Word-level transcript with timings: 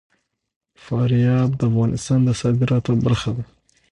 فاریاب 0.83 1.49
د 1.55 1.61
افغانستان 1.69 2.19
د 2.25 2.29
صادراتو 2.41 2.91
برخه 3.05 3.29
ده. 3.37 3.43